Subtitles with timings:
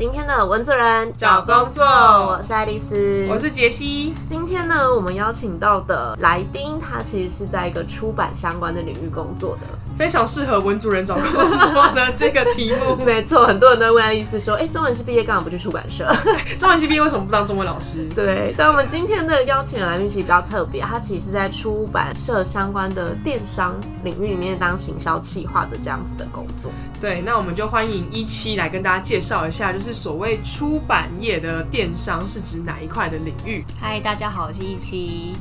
[0.00, 4.14] 今天的文字人找工作我是爱丽丝，我是杰西。
[4.26, 12.96] 今天呢，我们邀请到的来宾，他其实是在一个出版相关的领域工作的，非常适合文主人找工作的 这个题目。
[13.04, 16.10] 没错，很多人都会问爱丽丝说：“哎、中文系毕业干嘛不去出版社
[16.58, 18.08] 中文系毕业为什么不当中文老师？”？
[18.16, 26.72] 对，但我们今天的邀请的来宾其实比较特别，他其实是在出版社相关的电商领域里面当行销企划的这样子的工作。
[27.00, 33.64] 对，那我们就欢迎一期来跟大家介绍一下，就是所谓出版业的电商是指哪一块的领域？
[33.80, 35.34] 嗨，大家好，我是一期。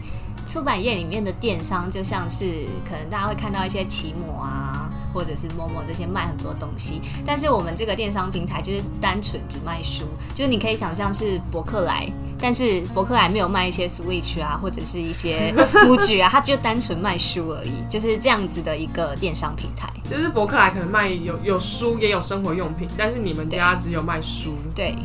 [0.48, 2.46] 出版业里面的电商就像是
[2.90, 4.79] 可能大家会看到一些奇摩啊，
[5.14, 19.90] 或者是陌陌这些卖很多东西，但是我们这个电商平台就是单纯只卖书，就是你可以想象是博客来，但是博客来没有卖一些 Switch 啊，或者是一些 MUJI 啊，它就单纯卖书而已，就是这样子的一个电商平台。
[20.04, 24.56] 就是博客来可能卖有有书也有生活用品，但是你们家只有卖书。
[24.74, 24.96] 对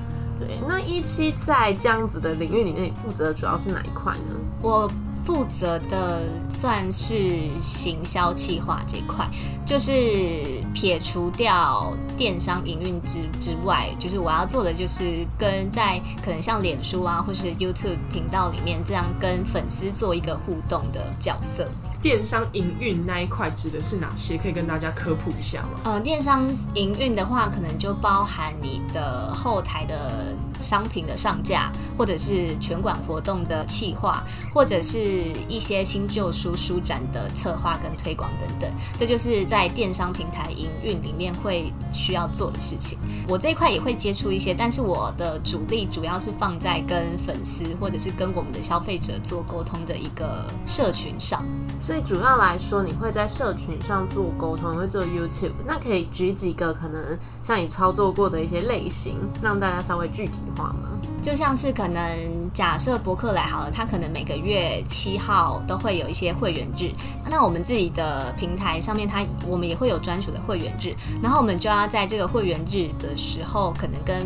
[0.41, 4.34] 对，那一期在这样子的领域里面，你负责的主要是哪一块呢？
[4.62, 4.91] 我
[5.25, 7.14] 负责的算是
[7.61, 9.27] 行销企划这块，
[9.66, 9.91] 就是
[10.75, 21.69] 撇除掉电商营运之之外，就是我要做的就是跟在可能像脸书啊，或是 YouTube 频道里面这样跟粉丝做一个互动的角色。
[22.05, 24.36] 电商营运那一块指的是哪些？
[24.36, 25.80] 可以跟大家科普一下吗？
[25.84, 34.98] 呃，电商营运的话，可能就包含你的后台的商品的上架，或者是全馆活动的企划，或者是
[35.48, 38.70] 一些新旧书书展的策划跟推广等等。
[38.98, 42.98] 这就是在电商平台营运里面会需要做的事情。
[43.27, 51.42] 我这一块也会接触一些，但是我的主力主要是放在跟粉丝或者是跟我们的消费者做沟通的一个社群上。
[51.84, 55.53] 所以主要来说，你会在社群上做沟通，会做 YouTube。
[55.67, 60.99] 那可以举几个可能像你操作过的一些类型，让大家稍微具体化吗？
[61.21, 62.00] 就像是可能
[62.55, 66.91] 假设博客来好了，它可能每个月七号都会有一些会员日，
[67.31, 74.25] 那我们自己的平台上面它我们也会有专属的会员日，然后我们就要在这个会员日的时候，可能跟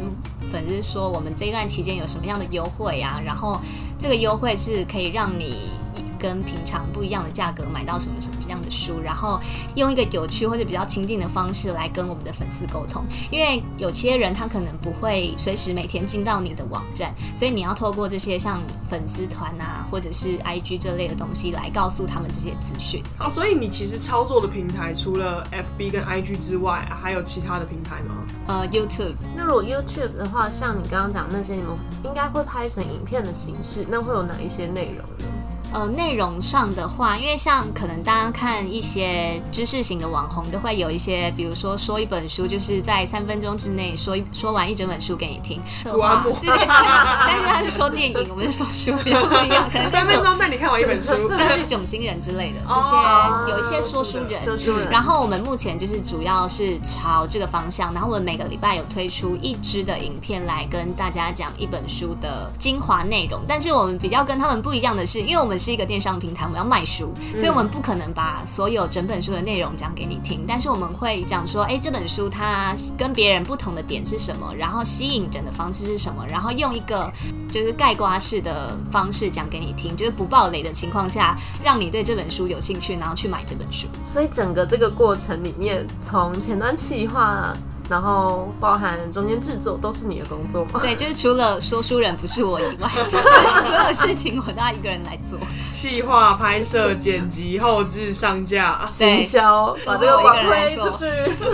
[0.53, 3.61] 粉丝说我们这一段期间有什么样的优惠啊，然后
[3.99, 5.71] 这个优惠是可以让你。
[6.19, 9.39] 跟平常不一样的价格买到什么什么样的书，然后
[9.75, 13.05] 用一个有趣或者比较亲近的方式来跟我们的粉丝沟通。
[13.31, 23.03] 因为有些人他可能不会随时每天进到你的网站，所以你要透过这些像粉丝团啊，或者是 IG 这类的东西来告诉他们这些资讯。
[23.19, 28.17] 啊，所以你其实操作的平台除了 FB 跟 IG 之外，还有其他的平台吗？
[28.47, 29.15] 呃，YouTube。
[29.37, 31.71] 那如果 YouTube 的话，像你刚刚讲那些，你们
[32.05, 35.28] 应该会拍成影片的形式，那会有哪一些内容呢？
[35.73, 46.67] 呃，内容上的话，因为像可能大家看一些知识型的网红，都会有一些，比如说说一本书，就是在三分钟之内说一说完一整本书给你听的话，对对 对。
[46.67, 49.69] 但是他是说电影，我们是说书，比较不一样。
[49.71, 54.43] 可能三分钟带你看完一本书， 像是囧星人之类的这些，有一些说书人。
[54.43, 54.89] 说书人。
[54.91, 63.43] 然后我们目前就是主要是朝这个方向，然后我们每个礼拜有推出一支的影片来跟大家讲一本书的精华内容。
[63.47, 70.45] 但是我们比较跟他们不一样的是，因为我们是一个电商平台，我们要卖书，所以我们不可能把所有整本书的内容讲给你听。
[70.47, 77.13] 但是我们会讲说，哎，这本书它跟别人不同的点是什么，然后吸引人的方式是什么，然后用一个
[77.51, 83.89] 就是盖瓜式的方式讲给你听，就是不暴雷的情况下，让你对这本书有兴趣，然后去买这本书。
[84.05, 87.57] 所以整个这个过程里面，从前端企划。
[87.89, 90.81] 然后包含中间制作都是你的工作吗？
[90.83, 95.39] 对，就是除了说书人不是我以外， 就是所有事情我都要一个人来做。
[95.73, 100.99] 企划、拍摄、剪辑、后置、上架、行销，把这个我一个人来做。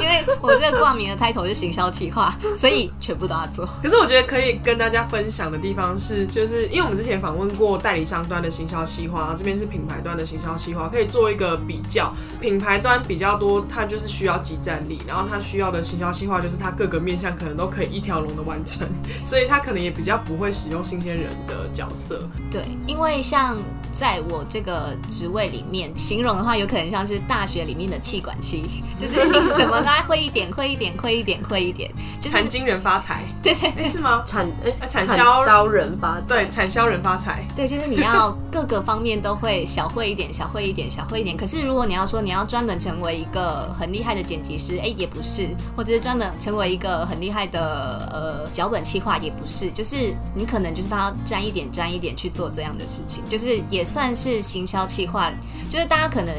[0.00, 3.66] 因为我这个挂名的 title 是行销企划， 所以全部都要做。
[3.82, 12.12] 可是我觉得可以跟大家分享的地方是，就是因为我们之前访问过代理商端的行销企划，这边是品牌端的行销企划，可以做一个比较。
[12.40, 18.88] 品牌端比较多，它就是需要集战力，然后它需要的行销企计划就是他各个面向可能都可以一条龙的完成，
[19.26, 22.26] 所以他可能也比较不会使用新鲜人的角色。
[22.50, 23.58] 对，因为像
[23.94, 28.64] 在我这个职位里面，形容的话，有可能像是大学里面的气管系，
[28.98, 33.22] 就是你什么都会一点，会一点，会一点，会一点，就是产经人发财。
[33.42, 34.22] 对对对，是吗？
[34.26, 36.26] 产哎，产销人发财。
[36.26, 37.46] 对，产销人发财。
[37.54, 41.36] 对，就是你要各个方面都会小会一点，小会一点，小会一点。
[41.36, 55.30] 可是如果你要说你要专门成为一个很厉害的剪辑师，哎，也不是，或者是专门成为一个很厉害的呃脚本企划，也不是，就是你可能就是要沾一点，沾一点去做这样的事情，就是也算是行销企划，
[55.68, 56.34] 就是大家可能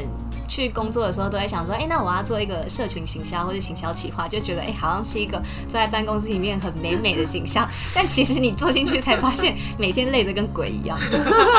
[0.48, 7.68] 去工作的时候都会想说，哎、那我要做一个社群行销或者行销企划，就觉得哎、好像是一个坐在办公室里面很美美的形象。
[7.94, 10.96] 但其实你做进去才发现，每天累得跟鬼一样，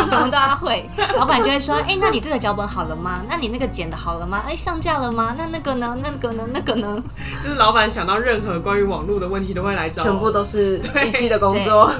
[0.05, 0.89] 什么都要会。
[1.17, 3.23] 老板就会说，哎、那你这个脚本好了吗？
[3.29, 4.41] 那你那个剪的好了吗？
[4.47, 5.35] 哎、上架了吗？
[5.37, 5.97] 那那个呢？
[6.01, 6.47] 那个呢？
[6.53, 7.03] 那个呢？
[7.43, 11.91] 就是老板想到任何关于网络的问题都会来找，全部都是一期的工作。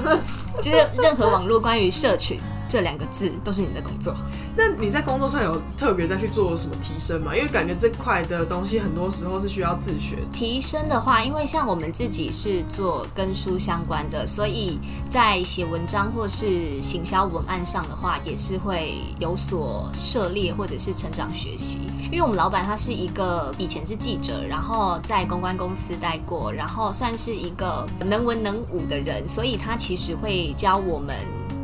[0.60, 4.14] 就是任何网络关于社群这两个字都是你的工作。
[4.56, 7.34] 那你在工作上有特别再去做什么提升吗？
[7.34, 10.18] 因为感觉这块的东西很多时候是需要自学。
[10.32, 14.78] 提升的话，因为像我们自己是做跟书相关的，所以
[15.08, 21.80] 在写文章或是行销文案上的话，也是会有所涉猎或者是成长学习。
[22.10, 31.14] 因为我们老板他是一个以前是记者，然后在公关公司待过，然后算是一个能文能武的人，所以他其实会教我们。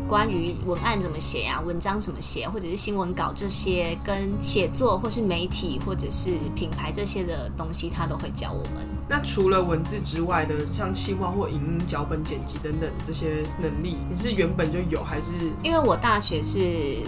[0.06, 8.86] 关于文案怎么写啊，文章怎么写，或者是新闻稿这些跟写作或是媒体或者是品牌这些的东西，他都会教我们。
[9.08, 15.34] 那除了文字之外的，像企划或影音脚本剪辑等等这些能力，你是原本就有还是？
[15.62, 16.58] 因为我大学是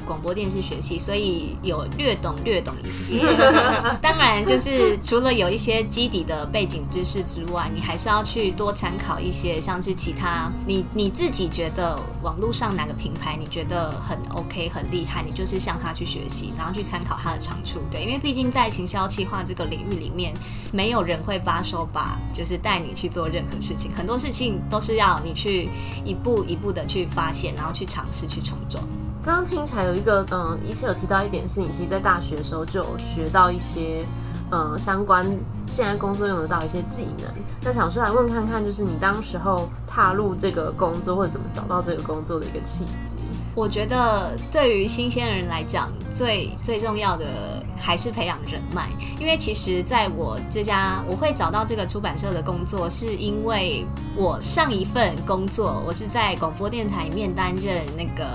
[0.04, 3.18] 广播电视学系，所以有略懂略懂一些。
[4.02, 17.80] 当然，就是除了有一些基底的背景知识之外，你还是要去多参考一些，像是其他你你自己觉得网络上哪个品牌你觉得很 OK 很厉害，你就是向他去学习，然后去参考他的长处。
[17.90, 20.34] 对，因为毕竟在行销企划这个领域里面，
[20.72, 25.68] 没有人会把手把就是带你去做任何事情，很多事情都是要你去
[26.04, 28.82] 一步一步的去发现，然后去尝试去冲撞。
[29.24, 34.04] 刚刚听起来有一个，嗯，一次有提到一点是你其实在大学的时候就有学到一些，
[34.52, 35.26] 嗯，相关
[35.66, 37.26] 现在工作用得到一些技能。
[37.62, 43.16] 那想出来问看看，就是你当时候踏入这个工作或者怎么找到这个工作的一个契机。
[43.56, 47.26] 我觉得对于新鲜人来讲，最最重要的
[47.76, 48.88] 还是培养人脉。
[49.20, 53.86] 因为其实在我这家，我会找到这个出版社的工作，是因为
[54.16, 58.26] 我上一份工作，我是在广播电台里面担任那个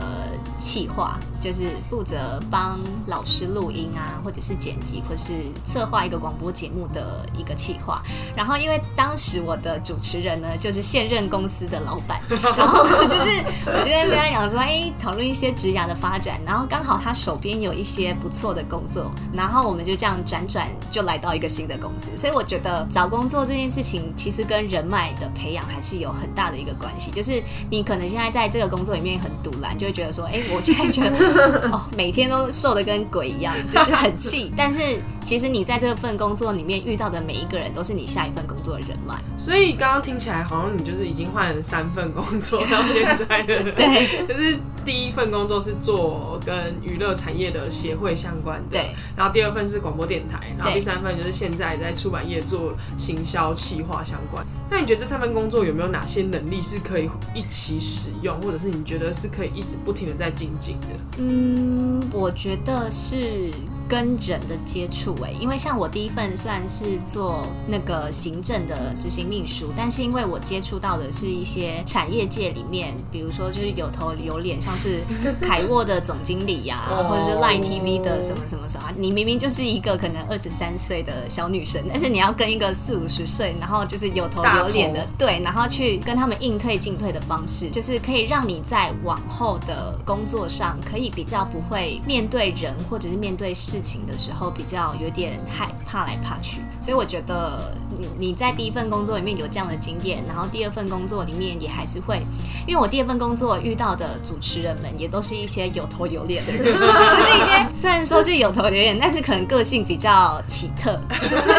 [0.57, 5.33] 企划，就是负责帮老师录音啊，或者是剪辑，或是
[5.65, 8.01] 策划一个广播节目的一个企划。
[8.35, 22.15] 然后因为当时我的主持人呢，就是现任公司的老板， 然后就是我就在跟他讲说，哎，讨论一些职涯的发展，然后刚好他手边有一些不错的工作，然后我们就这样辗转就来到一个新的公司。
[22.15, 27.09] 所以我觉得找工作这件事情，其实跟人脉的培养还是有很大的一个关系。
[27.11, 31.30] 就是你可能现在在这个工作里面很独揽，就会觉得说，哎，我现在觉得
[31.71, 34.51] 哦，每天都瘦的跟鬼一样，就是很气。
[34.57, 34.79] 但是
[35.23, 39.15] 其实你在这份工作里面遇到的每一个人，都是你下一份工作的人脉。
[39.37, 54.45] 所以刚刚听起来好像你就是已经换了三份工作到现在的，对， 就是第一份工作是做跟娱乐产业的协会相关的，对，然后第二份是广播电台，然后第三份就是现在在出版业做行销企划相关。
[54.69, 60.95] 那你觉得这三份工作有没有哪些能力是可以一起使用，或者是你觉得是可以一直不停的在精进的？
[61.17, 63.51] 嗯，我觉得是
[63.91, 75.01] 跟人的接触诶，因为像我第一份算是做那个行政的执行秘书，但是因为我接触到的是一些产业界里面，比如说就是有头有脸，像是
[75.41, 96.61] 凯沃的总经理呀、哦 或者是 Line TV 的什么什么什么啊，你明明就是一个可能二十三岁的小女生，但是你要跟一个四五十岁，然后就是有头有脸的对，然后去跟他们应退进退的方式，就是可以让你在往后的工作上，可以比较不会面对人或者是面对事情的时候，比较有点害怕来怕去。
[96.79, 102.25] 所以我觉得你你在第一份工作里面有这样的经验，然后第二份工作里面也还是会，
[102.67, 111.49] 因为我第二份工作遇到的主持人们也都是一些有头有脸的人， 就是一些虽然说是有头有脸，但是可能个性比较奇特，就是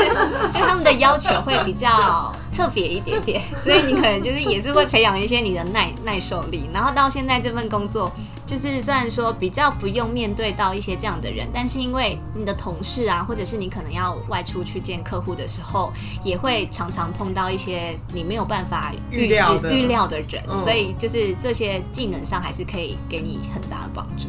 [0.52, 6.68] 就他们的要求会比较特别一点 点，所以你可能就是也是会培养一些你的耐耐受力。
[6.72, 8.12] 然后到现在这份工作，
[8.46, 15.92] 就是虽然说比较不用面对到一些这样的人，但是因为你的同事啊，或者是你可能要外出去见客户的时候，
[16.22, 24.28] 也会常常碰到一些你没有办法预知预料的预料的人，嗯所以就是这些技能上还是可以给你很大的帮助。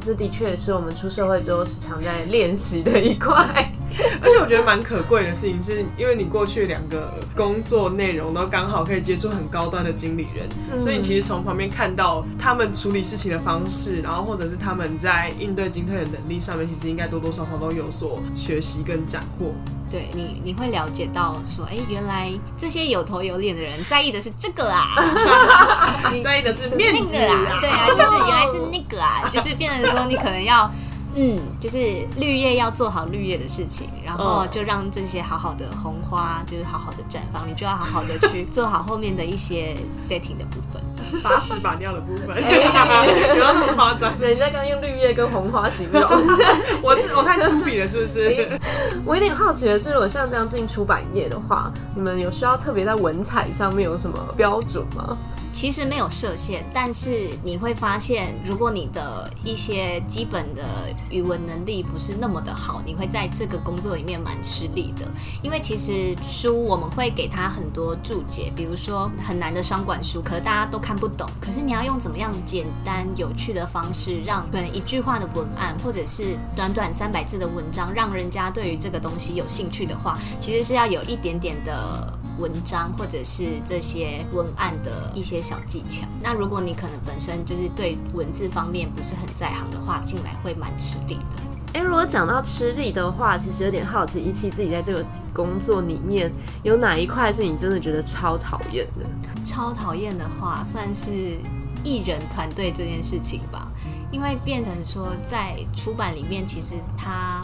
[0.00, 3.72] 对，这的确是我们出社会之后时常在练习的一块。
[4.22, 19.52] 而且我觉得蛮可贵的事情是，因为你过去两个工作内容都刚好可以接触很高端的经理人，所以你其实从旁边看到他们处理事情的方式，然后或者是他们在应对进退的能力上面，其实应该多多少少都有所学习跟斩获。
[19.90, 24.84] 对你，你会了解到说，哎，原来这些有头有脸的人在意的是这个啊，
[26.14, 30.70] 你在意的是面那子个啊，对啊，就是原来是那个啊，就是变成说你可能要
[31.14, 31.78] 嗯，就是
[32.16, 40.80] 绿叶要做好绿叶的事情，然后就让这些好好的红花就是好好的绽放，你就要好好的去做好后面的一些 setting 的部分。
[41.24, 44.12] 把屎把尿的部分，不要 那么夸张。
[44.20, 46.02] 人家刚用绿叶跟红花形容，
[46.82, 48.60] 我我太粗鄙了，是不是？
[49.04, 55.16] 我有点好奇的是，如果像这样进出版业的话，你们有需要特别在文采上面有什么标准吗？
[55.52, 60.62] 其实没有设限，但是你会发现，如果你的一些基本的
[61.10, 65.06] 语文能力不是那么的好，你会在这个工作里面蛮吃力的。
[65.42, 71.28] 因为其实书我们会给他很多注解，比如说很难的商管书，可是大家都看不懂。
[71.40, 82.19] 可是你要用怎么样简单有趣的方式，让可能一句话的文案，或者是短短三百字的文章，让人家对于这个东西有兴趣的话，其实是要有一点点的。
[82.40, 86.06] 文章或者是这些文案的一些小技巧。
[86.22, 91.40] 那如果你可能本身就是对文字方面不是很在行的话，进来会蛮吃力的。
[91.74, 96.32] 哎，如果讲到吃力的话，其实有点好奇，一期自己在这个工作里面
[96.64, 99.44] 有哪一块是你真的觉得超讨厌的？
[99.44, 101.10] 超讨厌的话，算是
[101.84, 103.70] 艺人团队这件事情吧。
[104.10, 107.40] 因为变成说，在出版里面，其实他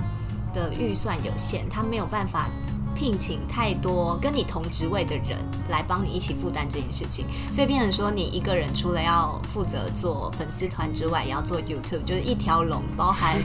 [0.52, 2.50] 的预算有限，他没有办法。
[2.96, 5.36] 聘请太多跟你同职位的人。
[5.70, 13.37] 来帮你一起负担这件事情，所以变成说你一个人除了要负责做粉丝团之外，也要做 YouTube，就是一条龙，包含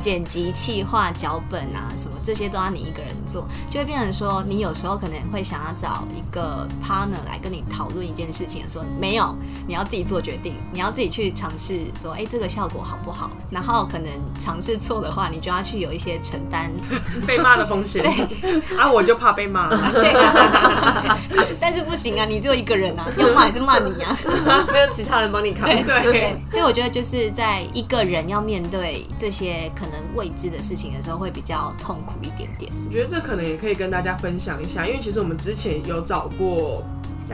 [0.00, 9.34] 剪辑、企划、脚本啊什么这些都要你一个人做，就会变成说你有时候可能会想要找一个 partner 来跟你讨论一件事情，说没有，
[9.66, 13.30] 你要自己做决定，你要自己去尝试，说哎这个效果好不好？
[13.50, 16.70] 然后可能尝试错的话，你就要去有一些承担
[17.26, 18.02] 被骂的风险。
[18.02, 18.78] 对。
[18.78, 21.18] 啊我就怕被骂， 对啊，
[21.60, 24.18] 但是不行啊，你只有一个人啊，要骂还是骂你啊？
[24.72, 25.68] 没有其他人帮你扛。
[25.68, 32.72] 对，所以我觉得就是在一个人要面对这些可能未知的事情的时候，会比较痛苦一点点。
[32.86, 36.82] 我觉得这可能也可以跟大家分享一下，因为其实我们之前有找过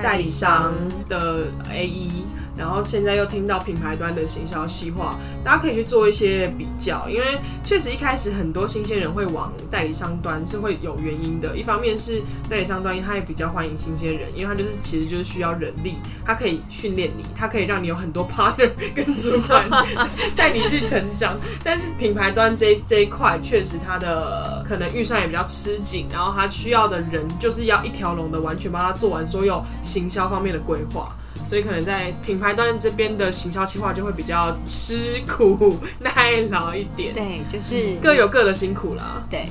[0.03, 0.75] 代理商
[1.09, 2.25] 的 A E。
[2.57, 11.57] 然后现在又听到品牌端的行销细化，大家可以去做一些比较，因为确实一开始很多新鲜人会往代理商端是会有原因的。
[11.57, 19.69] 一方面是代理商端，他也比较欢迎新鲜人，因为他就是其实就是需要人力，他可以训练你，他可以让你有很多 partner 跟主管
[20.37, 21.37] 带你去成长。
[21.63, 31.15] 但是品牌端这这一块确实他的可能预算也比较吃紧，然后他需要的人就是要一条龙的完全帮他做完所有行销方面的规划。
[31.47, 37.13] 所以可能在品牌端这边的行销计划就会比较吃苦耐劳一点。
[37.13, 39.23] 对，就是各有各的辛苦啦。
[39.29, 39.49] 对，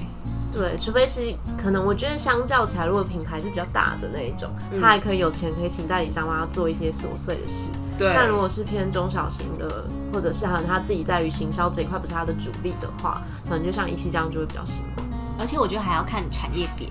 [0.52, 4.50] 对，除非是可能，我觉得相较起来，如果品牌是比较大的那一种，
[4.82, 7.70] 他还可以有钱可以请代理商帮他做一些琐碎的事。
[7.98, 8.12] 对。
[8.16, 15.04] 但如果是偏中小型的，或者是可能他自己在于行销这一块不是他的主力的话，可能就像一期这样就会比较辛苦。
[15.40, 16.88] 而且我觉得还要看产业别。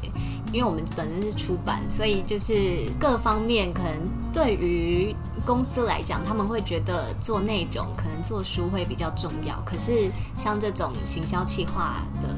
[0.52, 2.52] 因为我们本身是出版，所以就是
[3.00, 3.92] 各方面可能
[4.32, 5.16] 对于
[5.46, 9.60] 公司来讲，他们会觉得做内容可能做书会比较重要。
[9.64, 12.28] 可是像这种行销企划的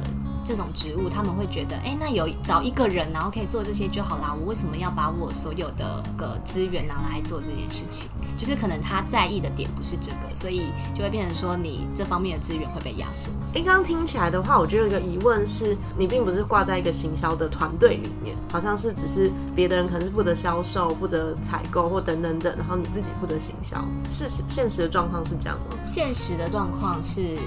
[0.44, 4.34] 这种职务，他们会觉得，哎，那有找一个人，然后可以做这些就好啦。
[4.38, 8.10] 我为什么要把我所有的个资源拿来做这件事情？
[8.36, 13.30] 就是可能他在意的点不是这个，所以就会变成说你这方面的资源会被压缩。
[13.54, 23.82] 哎，刚刚听起来的话，我觉得有一个疑问是，你并不是挂在一个行销的团队里面，好像是只是别的人可能是负责销售、负责采购或等等等，然后你自己负责行销。
[24.10, 25.76] 是现实的状况是这样吗？
[25.84, 27.38] 现实的状况是，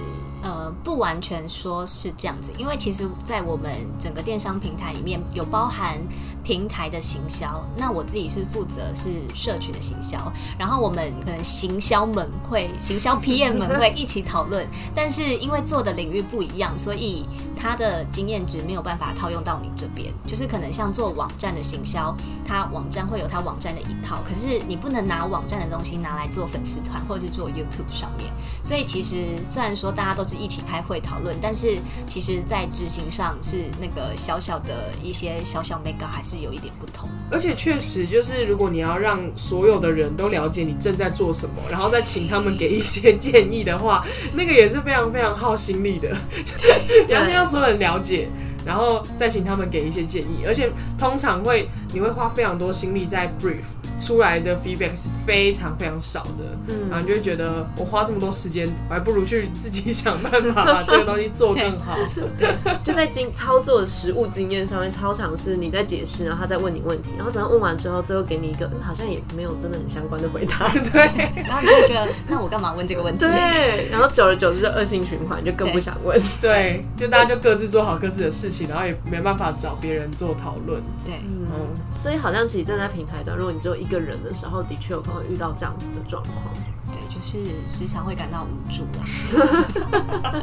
[0.48, 5.98] 呃，不完全说是这样子，因为其实，在我们整个电商平台里面有包含。
[6.44, 17.26] 平台的行销，那我自己是负责是社群的行销，然后我们可能行销门会、行销 PM 门会一起讨论，但是因为做的领域不一样，所以。
[17.60, 28.32] 他的经验值没有办法套用到你这边，就是可能像做网站的行销，他网站会有他网站的一套，可是你不能拿网站的东西拿来做粉丝团或者是做 YouTube 上面。
[28.64, 37.10] 所以其实虽然说大家都是一起开会讨论，但是其实在执行上是那个小小的一些小小 mega 还是有一点不同。
[37.30, 46.16] 而且确实就是如果你要让所有的人都了解你正在做什么，然后再请他们给一些建议的话，那个也是非常非常耗心力的。
[47.08, 48.30] 你要先让所有人了解，
[48.66, 53.66] 然后再请他们给一些建议，而且通常会你会花非常多心力在 brief，
[54.00, 61.98] 出来的 feedback 是非常非常少的，嗯，然后你就会觉得我花这么多时间，我还不如去自己想办法 把这个东西做更好。
[62.38, 62.48] 对
[62.84, 71.02] 就在经操作的实物经验上面，超常是你在解释，然后他在问你问题，然后等他问完之后，最后给你一个好像也没有真的很相关的回答， 对，
[71.48, 73.26] 然后你就会觉得，那我干嘛问这个问题？
[73.26, 76.22] 对，然后久而久之就恶性循环，就更不想问。
[76.42, 80.82] 对，就大家就各自做好各自的事情，然后也没办法找别人做讨论。
[81.06, 86.54] 对，嗯，所以好像其实站在平台端，如果你只有一个人的时候，的确有可能遇到这样子的状况。
[86.92, 90.42] 对，就是时常会感到无助啦。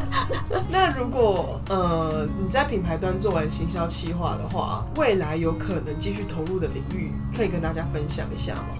[0.68, 8.76] 那如果呃你在品牌端做完行销企划的话，未来有可能继续投入的领域，可以跟大家分享一下吗？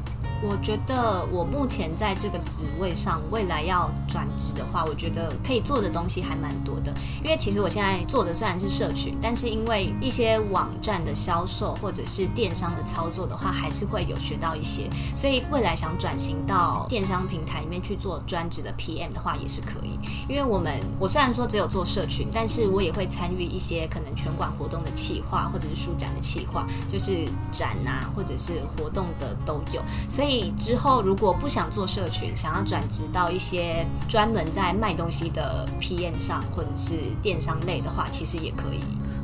[0.47, 6.95] 我觉得我目前在这个职位上，未来要转职的话，我觉得可以做的东西还蛮多的。
[7.23, 14.89] 因为其实我现在做的虽然是社群，但是因为一些网站的销售或者是电商的操作的话，还是会有学到一些。
[15.15, 19.99] 所以未来想转型到电商平台里面去做专职的 PM 的话，也是可以。
[20.29, 29.81] 因为我们我虽然说只有做社群，但是我也会参与一些可能全馆活动的企划，或者是书展的企划，就是展啊，或者是活动的都有。
[30.09, 38.81] 所以之后如果不想做社群，想要转职到一些专门在卖东西的 PM 上，或者是电商类的话，其实也可以。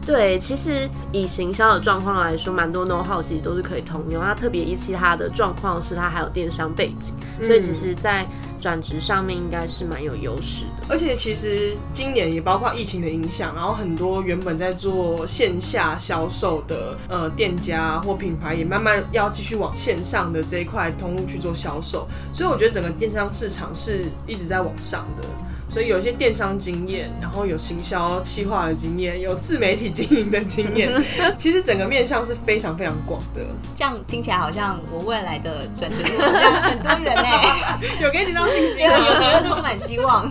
[0.06, 4.20] 对，其实以行销的状况来说，蛮多 know how 其实都是可以通用。
[4.22, 7.14] 它特别一期它的状况是它还有电商背景，
[7.46, 8.26] 所以其实在
[8.60, 10.84] 转职上面应该是蛮有优势的。
[10.88, 22.06] 而且其实今年也包括疫情的影响，然后很多原本在做线下销售的呃店家或品牌，也慢慢要继续往线上的这一块通路去做销售。
[22.32, 25.26] 所以我觉得整个电商市场是一直在往上的。
[25.70, 30.92] 所以有一些电商经验，然后有行销企划的经验，有自媒体经营的经验，
[31.38, 33.40] 其实整个面向是非常非常广的。
[33.74, 40.28] 这样听起来好像我未来的转职路好像很多元哎， 有给你到信心，有觉得充满希望。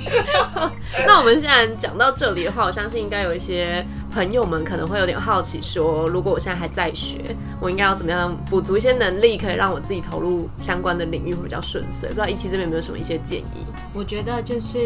[1.07, 3.85] 那我们现在讲到这里的话，我相信应该有一些
[4.19, 12.09] 朋友们可能会有点好奇，说如果我现在还在学，我应该要怎么样补足一些能力，可以让我自己投入相关的领域会比较顺遂？
[12.09, 13.65] 不知道一期这边有没有什么一些建议？
[13.93, 14.77] 我觉得就是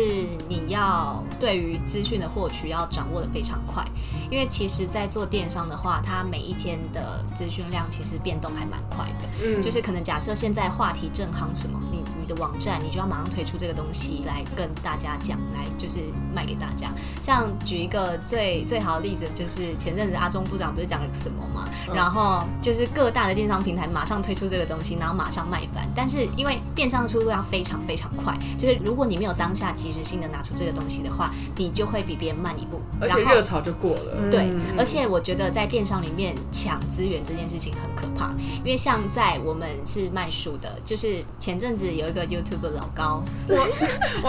[0.47, 3.83] 你要对于资讯的获取要掌握的非常快，
[4.29, 9.25] 因为其实，在做电商的话，它每一天的资讯量其实变动还蛮快的。
[9.43, 15.99] 嗯，就是可能假设现在话题正夯什么，你你的网站你就要马上推出这个东西来跟大家讲，来就是
[16.33, 16.87] 卖给大家。
[17.21, 25.85] 像举一个最最好的例子，就是前阵子阿中部长不是讲了什么嘛，然后就是各大的电商平台马上推出这个东西，然后马上卖翻。
[25.93, 34.29] 但是因为电商的速度要非常非常快，就是如果你没有当下及时性的拿出这个东西的话，你就会比别人慢一步，而且热潮就过了。
[34.31, 38.31] 对，而且我觉得在电商里面抢资源这件事情很可怕，
[38.63, 43.67] 因为像在我们是卖书的，就是前阵子有一个 YouTube 老高，我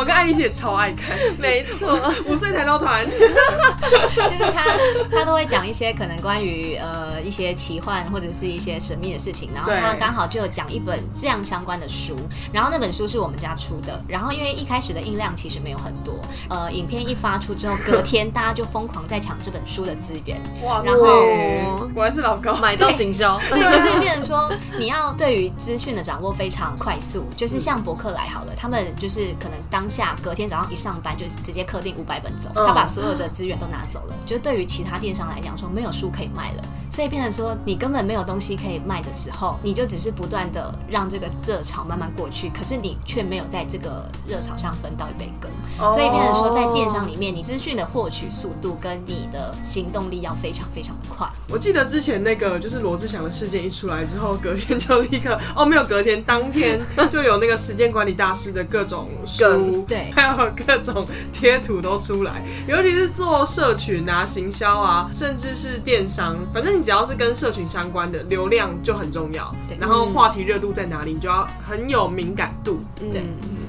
[0.01, 4.65] 我跟爱丽丝也超爱看， 没错， 五岁才到团， 就是他
[5.13, 12.17] 他都会讲一些可能关于呃一些奇幻或者是一些神秘的事情，然后他刚好就有讲一本这样相关的书，
[12.53, 16.15] 然后那本书是我们家出的，然后因为一开始的印量其实没有很多，
[16.49, 45.51] 呃，影片一发出之后，隔天大家就疯狂在抢这本书的资源，哇，然后果然是老高买到行销，对，就是变成说你要对于资讯的掌握非常快速，就是像博客来好了，他们就是可能当下隔天早上一上班就直接刻定五百本走，他把所有的资源都拿走了，就对于其他电商来讲说没有书可以卖了，所以变成说你根本没有东西可以卖的时候，你就只是不断的让这个热潮慢慢过去，可是你却没有在这个热潮上分到一杯羹，
[45.91, 51.29] 所以变成说在电商里面，你资讯的获取速度跟你的行动力要非常非常的快。
[51.49, 69.51] 我记得之前那个就是罗志祥的事件一出来之后，隔天就立刻哦，没有隔天，当天就有那个时间管理大师的各种书，对，还有各种贴图都出来，尤其是做社群啊、行销啊，甚至是电商，反正你只要是跟社群相关的，流量就很重要。
[69.81, 72.81] 然后话题热度在哪里，你就要很有敏感度。
[73.11, 73.23] 对。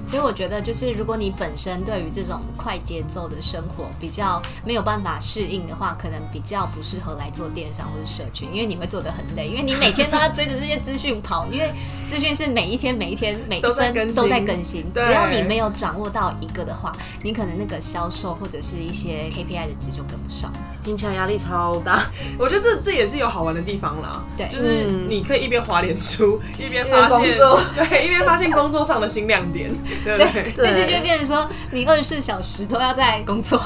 [0.05, 11.71] 所以我觉得，就是如果你本身对于这种快节奏的生活比较没有办法适应的话，可能比较不适合来做电商或者社群，因为你会做的很累，因为你每天都要追着这些资讯跑，因为
[12.07, 22.09] 资讯是每一天每一天每一分都在更新，只要你没有掌握到一个的话，你可能那个销售或者是一些 KPI 的值就跟不上，听起来压力超大。
[22.37, 27.37] 我觉得这这也是有好玩的地方啦，对，就是你可以一边滑脸书，一边发现
[27.75, 29.73] 对，一边发现工作上的新亮点。
[30.03, 33.57] 对对，那这就变成说，你二十四小时都要在工作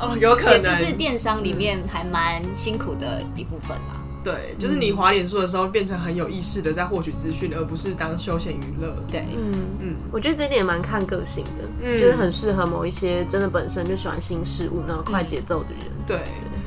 [0.00, 3.96] 哦，有可能，也就是电商里面还蛮辛苦的一部分啦。
[4.24, 8.94] 对，就是你滑脸书的时候，变成很有意识的在获取资讯，而不是当休闲娱乐。
[9.10, 15.84] 对，嗯嗯嗯，我觉得这一点也蛮看个性的，嗯就是很适合某一些真的本身就喜欢新事物、然后快节奏的人。
[16.06, 16.20] 对。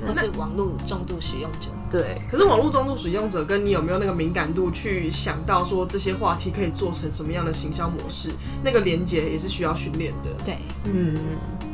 [0.06, 1.70] 或是网络重度使用者。
[1.90, 8.32] 对，可是网络重度使用者跟你有没有那个敏感度去想到说这些话题可以做成什么样的行销模式，
[8.64, 10.30] 那个连接也是需要训练的。
[10.44, 11.20] 对，嗯。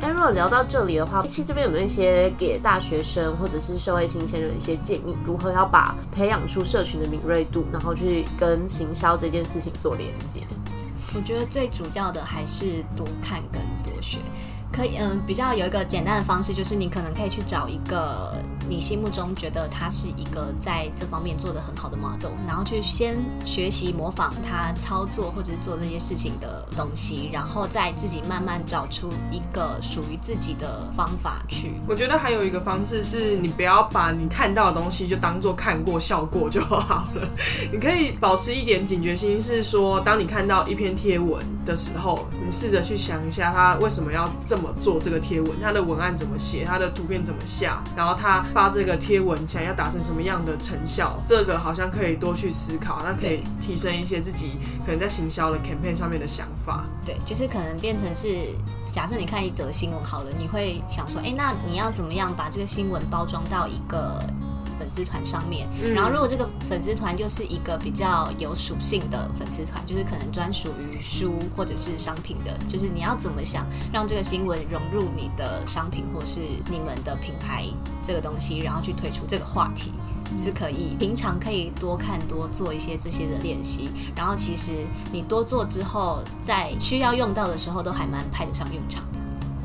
[0.00, 10.46] 哎，如果聊到这里的话，一期这边有没有一些给大学生或者是社会新鲜人一些建议，如何要把培养出社群的敏锐度，然后去跟行销这件事情做连接？
[11.16, 14.18] 我觉得最主要的还是多看跟多学。
[14.72, 18.34] 可以，嗯，比较有一个简单的方式，就是你可能可以去找一个
[18.68, 31.72] 你心目中觉得他是一个在这方面做得很好的 model，然后去先学习模仿他操作或者是做这些事情的东西，然后再自己慢慢找出一个属于自己的方法去。
[31.88, 37.28] 我觉得还有一个方式是你不要把你看到的东西就当做看过、笑过就好了。
[37.72, 56.84] 你可以保持一点警觉心，是说当你看到一篇贴文的时候，你试着去想一下他为什么要这么做这个贴文，他的文案怎么写，他的图片怎么下，然后他发这个贴文想要达成什么样的成效，这个好像可以多去思考，那可以提升一些自己可能在行销的 campaign 上面的想法。
[57.06, 58.26] 对，就是可能变成是，
[58.84, 64.20] 假设你看一则新闻好了，你会想说，哎，那你要怎么样把这个新闻包装到一个
[64.78, 65.68] 粉丝团上面？
[65.82, 77.64] 嗯然后如果这个粉丝团又是一个比较有属性的粉丝团，就是可能专属于书或者是商品的，就是你要怎么想让这个新闻融入你的商品或是你们的品牌
[78.02, 79.92] 这个东西，然后去推出这个话题。
[80.36, 84.72] 是可以，平常可以多看多做一些这些的练习，然后其实
[85.10, 89.17] 你多做之后，在需要用到的时候都还蛮派得上用场的。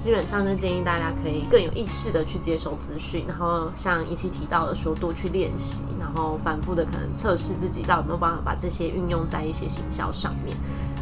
[0.03, 10.57] 基本上是建议大家可以更有意识的去接收资讯，然后像一期提到的说多去练习，然后反复的可能测试自己到有没有办法把这些运用在一些行销上面。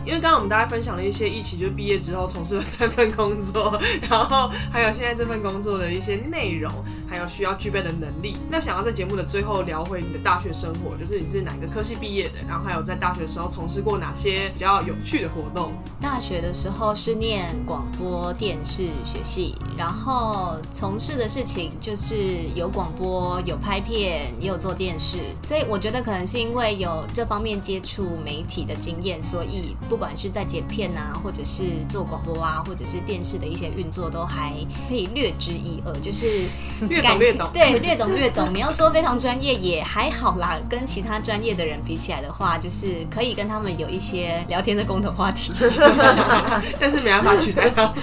[0.05, 6.71] 因为刚刚我们大家分享了一些一起就毕业之后从事了三份工作，然后还有现在这份工作的一些内容，
[7.11, 8.37] 还有需要具备的能力。
[8.49, 15.73] 那想要在节目的最后聊回你的大学生活，就是你是哪个科系毕业的，然后还有在大学的时候从事过哪些比较有趣的活动？
[15.99, 22.15] 大学的时候是念广播电视学系，然后从事的事情就是
[22.55, 34.53] 有广播、有拍片，也有做电视，所以我觉得可能是因为有这方面接触媒体的经验，所以不管是在剪片啊，或者是做广播啊，或者是电视的一些运作，都还
[34.87, 36.45] 可以略知一二，就是
[37.01, 37.49] 感情略懂。
[37.53, 38.53] 对，略懂略懂。
[38.53, 45.53] 你要说非常专业也还好啦，跟其他专业的人比起来的话，就是可以跟他们有一些聊天的共同话题。
[46.79, 47.93] 但是没办法取代它。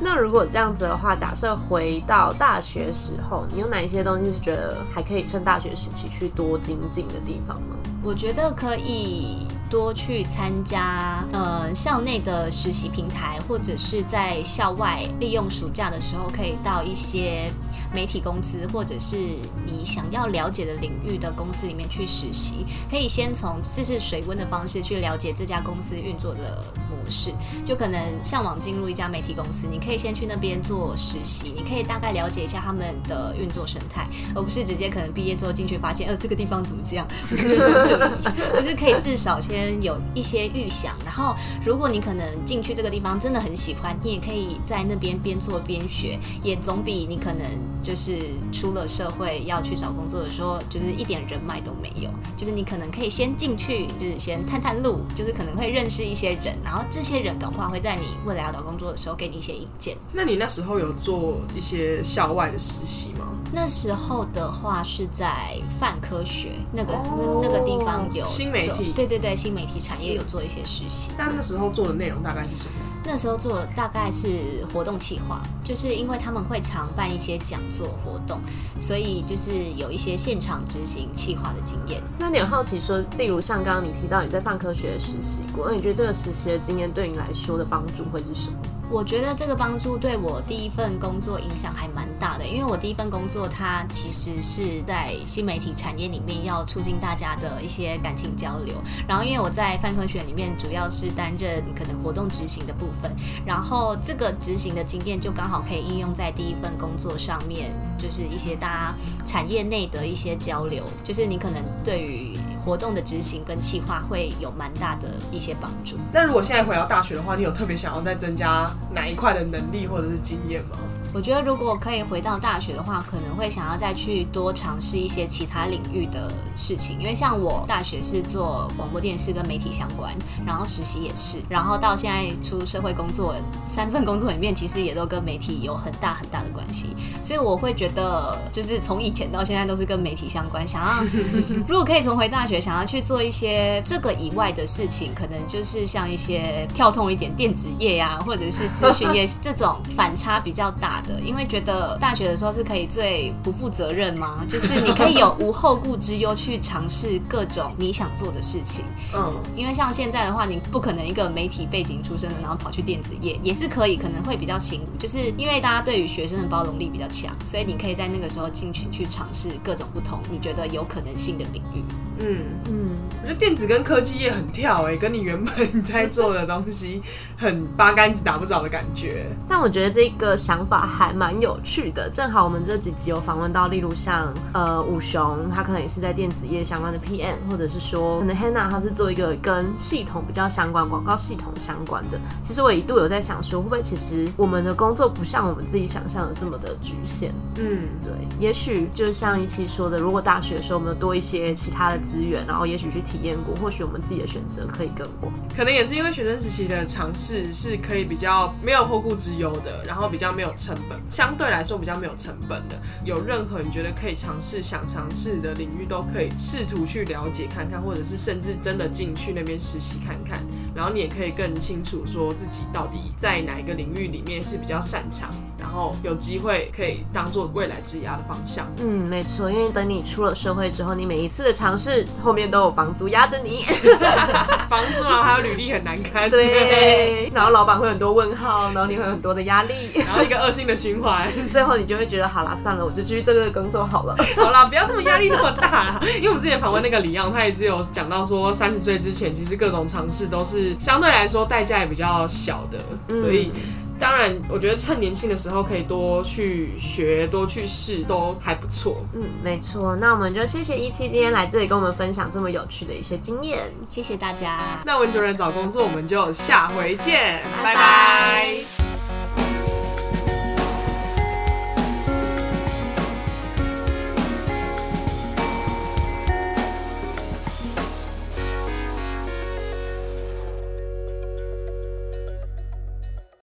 [0.00, 7.76] 那如果这样子的话，假设回到大学时候，你有哪一些东西是觉得还可以趁大学时期去多精进的地方吗？
[8.02, 17.50] 我觉得可以多去参加呃校内的实习平台，或者是在校外利用暑假的时候，可以到一些
[17.96, 19.16] 媒体公司，或者是
[19.64, 22.66] 你想要了解的领域的公司里面去实习。
[22.90, 26.62] 可以先从试试水温的方式去了解这家公司运作的
[27.06, 27.32] 模式，
[27.64, 38.12] 就可能向往进入一家媒体公司，你可以先去那边做实习，你可以大概了解一下他们的运作生态，而不是直接可能毕业之后进去发现，呃，这个地方怎么这样，不喜欢这里，
[38.54, 47.46] 就是可以至少先有一些预想，然后如果你可能进去这个地方真的很喜欢，你也可以在那边边做边学，也总比你可能
[47.80, 59.98] 就是出了社会要去找工作的时候，就是一点人脉都没有，就是你可能可以先进去，就是先探探路，就是可能会认识一些人，然后这些人的话会在你未来要找工作的时候给你一些意见。
[60.14, 63.26] 那你那时候有做一些校外的实习吗？
[63.52, 71.12] 那时候的话是在泛科学那个、哦那那个地方有新媒体对对对，新媒体产业有做一些实习。
[71.18, 72.72] 但那时候做的内容大概是什么？
[73.06, 78.40] 那时候做大概是活动企划，就是因为他们会常办一些讲座活动，
[78.80, 82.02] 所以就是有一些现场执行企划的经验。
[82.18, 88.56] 那你有好奇说，例如像刚刚你提到你在范科学实习过，那你觉得这个实习的经验对你来说的帮助会是什么？
[88.88, 98.76] 我觉得这个帮助对我第一份工作影响还蛮大的，因为我第一份工作它其实是在新媒体产业里面要促进大家的一些感情交流，
[99.08, 103.10] 然后因为我在范科学里面主要是担任可能活动执行的部分，
[103.44, 108.94] 然后这个执行的经验就刚好可以应用在第一份工作上面，就是一些大家
[109.24, 112.35] 产业内的一些交流，就是你可能对于
[112.66, 115.96] 活动的执行跟企划会有蛮大的一些帮助。
[116.12, 120.76] 那如果现在回到大学的话，你有特别想要再增加哪一块的能力或者是经验吗？
[121.16, 133.34] 我觉得如果可以回到大学的话，可能会想要再去多尝试一些其他领域的事情，因为像我大学是做广播电视跟媒体相关，然后实习也是，然后到现在出社会工作，
[133.66, 141.02] 三份工作里面其实也都跟媒体有很大很大的关系，所以我会觉得就是从以前到现在都是跟媒体相关，想要
[141.66, 158.84] 如果可以重回大学，想要去做一些这个以外的事情，可能就是像一些跳痛一点电子业呀、或者是咨询业 这种反差比较大的，因为觉得大学的时候是可以最不负责任吗，就是你可以有无后顾之忧去尝试各种你想做的事情。
[159.14, 171.84] 嗯，因为像现在的话，你不可能一个媒体背景出身的，然后跑去电子业也是可以，可能会比较辛苦，就是因为大家对于学生的包容力比较强，所以你可以在那个时候进群去尝试各种不同你觉得有可能性的领域。
[172.18, 172.90] 嗯，嗯，
[173.22, 177.02] 我觉得电子跟科技业很跳哎、跟你原本在做的东西
[177.36, 179.26] 很八竿子打不着的感觉。
[179.48, 182.08] 但我觉得这个想法还蛮有趣的。
[182.10, 192.18] 正好我们这几集有访问到，例如像呃武雄，他可能也是在电子业相关的 PM，或者是说可能 Hannah 他是做一个跟系统比较相关、广告系统相关的。
[192.42, 197.32] 其实我一度有在想说，会不会其实我们的工作不像我们自己想象的这么的局限？
[197.56, 205.32] 嗯，对，也许就像一期说的，如果大学的时候我们有多一些其他的资源，然后也许去体验过，或许我们自己的选择可以更广。
[205.56, 212.80] 可能也是因为学生时期的尝试是可以比较没有后顾之忧的，然后比较没有成本，相对来说比较没有成本的。
[213.04, 220.40] 有任何你觉得可以尝试、想尝试的领域，都可以试图去了解看看，或者是甚至真的进去那边实习看看，
[220.74, 225.34] 然后你也可以更清楚说自己到底在哪一个领域里面是比较擅长，
[225.66, 228.64] 然后有机会可以当做未来质押的方向。
[228.78, 233.64] 嗯，没错，因为等你出了社会之后，你每一次的尝试后面都有房租压着你，
[234.70, 239.74] 房租啊，还有履历很难堪，对， 然后老板会很多问号，然后你会有很多的压力，
[240.06, 241.28] 然后一个恶性的循环。
[241.50, 244.14] 最后你就会觉得好啦，算了，我就继续这个工作好了。
[244.36, 246.00] 好啦，不要这么压力那么大啦。
[246.18, 252.78] 因为我们之前访问那个李昂，他也是有讲到说，三十岁之前其实各种尝试都是相对来说代价也比较小的，
[253.12, 253.50] 所以。
[253.98, 259.02] 当然，我觉得趁年轻的时候可以多去学、多去试，都还不错。
[259.14, 263.64] 嗯，没错，那我们就谢谢一期今天来这里跟我们分享这么有趣的一些经验。
[263.88, 264.58] 谢谢大家。
[264.84, 268.75] 那文主任找工作，我们就下回见，拜拜拜